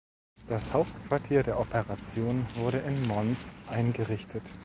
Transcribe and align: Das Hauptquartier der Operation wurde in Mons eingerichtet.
Das 0.47 0.73
Hauptquartier 0.73 1.43
der 1.43 1.59
Operation 1.59 2.47
wurde 2.55 2.79
in 2.79 3.05
Mons 3.07 3.53
eingerichtet. 3.67 4.41